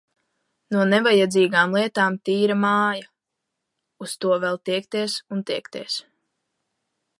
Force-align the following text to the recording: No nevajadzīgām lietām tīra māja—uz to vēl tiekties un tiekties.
No 0.75 0.85
nevajadzīgām 0.93 1.75
lietām 1.79 2.17
tīra 2.29 2.55
māja—uz 2.63 4.17
to 4.25 4.33
vēl 4.47 4.59
tiekties 4.71 5.21
un 5.37 5.47
tiekties. 5.51 6.03